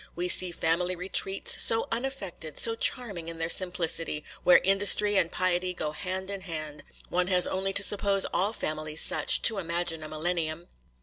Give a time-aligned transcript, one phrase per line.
[0.15, 5.75] We see family retreats, so unaffected, so charming in their simplicity, where industry and piety
[5.77, 6.83] so go hand in hand!
[7.09, 10.69] One has only to suppose all families such, to imagine a Millennium!